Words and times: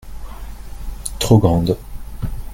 trop 1.19 1.37
grande. 1.37 1.77